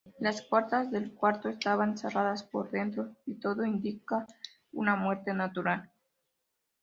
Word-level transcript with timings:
Las 0.17 0.41
puertas 0.41 0.89
del 0.89 1.13
cuarto 1.13 1.47
estaban 1.47 1.95
cerradas 1.95 2.41
por 2.41 2.71
dentro 2.71 3.15
y 3.27 3.35
todo 3.35 3.63
indica 3.65 4.25
una 4.71 4.95
muerte 4.95 5.31
natural. 5.31 5.91